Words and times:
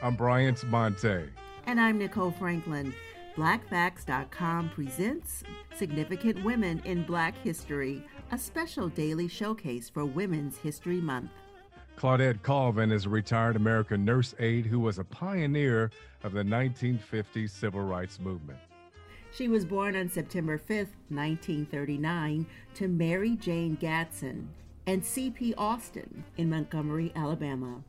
I'm 0.00 0.14
Bryant 0.14 0.62
Monte. 0.68 1.24
And 1.66 1.80
I'm 1.80 1.98
Nicole 1.98 2.30
Franklin. 2.30 2.94
BlackFacts.com 3.36 4.70
presents 4.70 5.42
Significant 5.74 6.44
Women 6.44 6.80
in 6.84 7.02
Black 7.02 7.36
History, 7.38 8.04
a 8.30 8.38
special 8.38 8.88
daily 8.88 9.26
showcase 9.26 9.88
for 9.88 10.04
Women's 10.04 10.56
History 10.56 11.00
Month. 11.00 11.32
Claudette 11.96 12.42
Colvin 12.42 12.92
is 12.92 13.06
a 13.06 13.08
retired 13.08 13.56
American 13.56 14.04
nurse 14.04 14.36
aide 14.38 14.66
who 14.66 14.78
was 14.78 15.00
a 15.00 15.04
pioneer 15.04 15.90
of 16.22 16.32
the 16.32 16.44
1950s 16.44 17.50
civil 17.50 17.82
rights 17.82 18.20
movement. 18.20 18.60
She 19.32 19.48
was 19.48 19.64
born 19.64 19.96
on 19.96 20.08
September 20.08 20.58
5, 20.58 20.76
1939, 21.08 22.46
to 22.74 22.86
Mary 22.86 23.34
Jane 23.34 23.74
Gadsden 23.74 24.48
and 24.86 25.04
C.P. 25.04 25.54
Austin 25.58 26.22
in 26.36 26.48
Montgomery, 26.48 27.10
Alabama. 27.16 27.82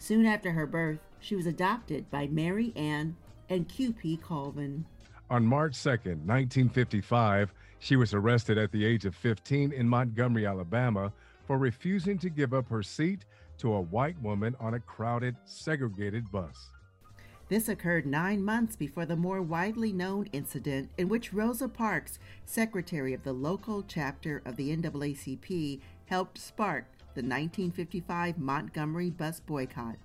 Soon 0.00 0.24
after 0.24 0.52
her 0.52 0.66
birth, 0.66 0.98
she 1.20 1.36
was 1.36 1.44
adopted 1.44 2.10
by 2.10 2.26
Mary 2.26 2.72
Ann 2.74 3.14
and 3.50 3.68
Q.P. 3.68 4.16
Colvin. 4.16 4.86
On 5.28 5.44
March 5.44 5.80
2, 5.82 5.90
1955, 5.90 7.52
she 7.80 7.96
was 7.96 8.14
arrested 8.14 8.56
at 8.56 8.72
the 8.72 8.82
age 8.82 9.04
of 9.04 9.14
15 9.14 9.72
in 9.72 9.86
Montgomery, 9.86 10.46
Alabama, 10.46 11.12
for 11.46 11.58
refusing 11.58 12.18
to 12.18 12.30
give 12.30 12.54
up 12.54 12.66
her 12.70 12.82
seat 12.82 13.26
to 13.58 13.74
a 13.74 13.80
white 13.80 14.18
woman 14.22 14.56
on 14.58 14.72
a 14.72 14.80
crowded, 14.80 15.36
segregated 15.44 16.32
bus. 16.32 16.70
This 17.50 17.68
occurred 17.68 18.06
nine 18.06 18.42
months 18.42 18.76
before 18.76 19.04
the 19.04 19.16
more 19.16 19.42
widely 19.42 19.92
known 19.92 20.30
incident 20.32 20.88
in 20.96 21.10
which 21.10 21.34
Rosa 21.34 21.68
Parks, 21.68 22.18
secretary 22.46 23.12
of 23.12 23.22
the 23.22 23.34
local 23.34 23.82
chapter 23.82 24.40
of 24.46 24.56
the 24.56 24.74
NAACP, 24.74 25.80
helped 26.06 26.38
spark 26.38 26.86
the 27.14 27.22
1955 27.22 28.38
Montgomery 28.38 29.10
bus 29.10 29.40
boycott. 29.40 29.96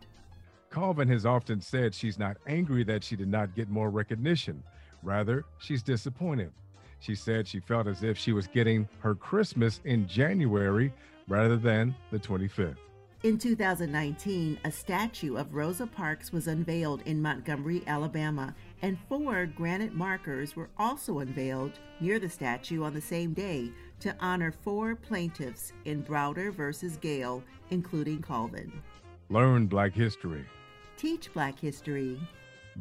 Colvin 0.70 1.08
has 1.08 1.26
often 1.26 1.62
said 1.62 1.94
she's 1.94 2.20
not 2.20 2.38
angry 2.48 2.84
that 2.84 3.04
she 3.04 3.16
did 3.16 3.30
not 3.30 3.56
get 3.56 3.70
more 3.70 3.90
recognition. 3.90 4.62
Rather, 5.04 5.46
she's 5.60 5.84
disappointed. 5.84 6.52
She 7.00 7.16
said 7.16 7.48
she 7.48 7.60
felt 7.60 7.88
as 7.88 8.04
if 8.04 8.18
she 8.18 8.34
was 8.34 8.48
getting 8.48 8.90
her 9.00 9.14
Christmas 9.14 9.80
in 9.86 10.08
January 10.08 10.92
rather 11.28 11.58
than 11.58 11.96
the 12.12 12.20
25th. 12.20 12.78
In 13.24 13.38
2019, 13.38 14.60
a 14.64 14.72
statue 14.72 15.38
of 15.38 15.54
Rosa 15.54 15.88
Parks 15.88 16.32
was 16.32 16.48
unveiled 16.48 17.02
in 17.06 17.22
Montgomery, 17.22 17.82
Alabama, 17.88 18.54
and 18.82 18.98
four 19.08 19.46
granite 19.46 19.94
markers 19.94 20.56
were 20.56 20.70
also 20.78 21.20
unveiled 21.20 21.74
near 22.00 22.20
the 22.20 22.30
statue 22.30 22.84
on 22.84 22.94
the 22.94 23.02
same 23.02 23.34
day 23.34 23.72
to 24.00 24.16
honor 24.20 24.52
four 24.52 24.96
plaintiffs 24.96 25.74
in 25.86 26.04
Browder 26.04 26.54
versus 26.54 26.98
Gayle, 26.98 27.44
including 27.70 28.22
Colvin. 28.22 28.72
Learn 29.30 29.68
Black 29.68 29.94
History. 29.94 30.46
Teach 30.98 31.34
Black 31.34 31.60
History. 31.60 32.20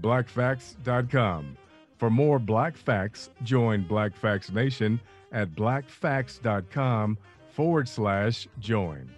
BlackFacts.com. 0.00 1.56
For 1.97 2.11
more 2.11 2.39
Black 2.39 2.77
Facts, 2.77 3.31
join 3.42 3.87
Black 3.87 4.17
Facts 4.17 4.50
Nation 4.50 5.00
at 5.33 5.53
blackfacts.com 5.53 7.19
forward 7.50 7.89
slash 7.89 8.48
join. 8.59 9.11